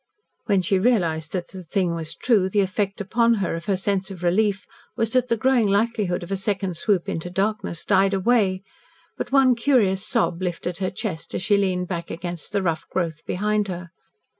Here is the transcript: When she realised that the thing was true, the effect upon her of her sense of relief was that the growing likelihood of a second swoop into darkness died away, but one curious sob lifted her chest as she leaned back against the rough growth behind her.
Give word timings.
When 0.47 0.63
she 0.63 0.79
realised 0.79 1.31
that 1.33 1.49
the 1.49 1.63
thing 1.63 1.93
was 1.93 2.15
true, 2.15 2.49
the 2.49 2.61
effect 2.61 2.99
upon 2.99 3.35
her 3.35 3.53
of 3.55 3.65
her 3.65 3.77
sense 3.77 4.09
of 4.09 4.23
relief 4.23 4.65
was 4.97 5.13
that 5.13 5.27
the 5.27 5.37
growing 5.37 5.67
likelihood 5.67 6.23
of 6.23 6.31
a 6.31 6.37
second 6.37 6.75
swoop 6.75 7.07
into 7.07 7.29
darkness 7.29 7.85
died 7.85 8.15
away, 8.15 8.63
but 9.15 9.31
one 9.31 9.53
curious 9.53 10.03
sob 10.03 10.41
lifted 10.41 10.79
her 10.79 10.89
chest 10.89 11.35
as 11.35 11.43
she 11.43 11.55
leaned 11.55 11.87
back 11.87 12.09
against 12.09 12.51
the 12.51 12.63
rough 12.63 12.87
growth 12.89 13.23
behind 13.27 13.67
her. 13.67 13.91